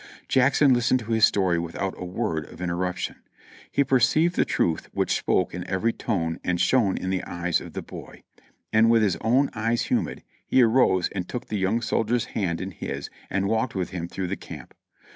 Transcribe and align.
Jackson 0.27 0.73
listened 0.73 0.99
to 1.01 1.11
his 1.11 1.25
story 1.25 1.59
without 1.59 1.93
a 1.95 2.03
word 2.03 2.51
of 2.51 2.59
interruption. 2.59 3.17
He 3.71 3.83
per 3.83 3.99
ceived 3.99 4.33
the 4.33 4.45
truth 4.45 4.89
which 4.93 5.15
spoke 5.15 5.53
in 5.53 5.63
every 5.69 5.93
tone 5.93 6.39
and 6.43 6.59
shone 6.59 6.97
in 6.97 7.11
the 7.11 7.23
eyes 7.23 7.61
of 7.61 7.73
the 7.73 7.83
boy; 7.83 8.23
and 8.73 8.89
with 8.89 9.03
his 9.03 9.17
own 9.17 9.51
eyes 9.53 9.91
humid, 9.91 10.23
he 10.43 10.63
arose 10.63 11.07
and 11.09 11.29
took 11.29 11.49
the 11.49 11.59
young 11.59 11.83
soldier's 11.83 12.25
hand 12.33 12.61
in 12.61 12.71
his 12.71 13.11
and 13.29 13.47
walked 13.47 13.75
with 13.75 13.91
him 13.91 14.07
through 14.07 14.29
the 14.29 14.35
camp. 14.35 14.73